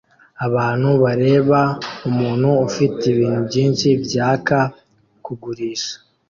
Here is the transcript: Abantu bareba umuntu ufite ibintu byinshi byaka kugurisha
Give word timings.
Abantu 0.45 0.89
bareba 1.03 1.61
umuntu 2.09 2.49
ufite 2.67 3.01
ibintu 3.13 3.39
byinshi 3.49 3.87
byaka 4.03 4.57
kugurisha 5.25 5.93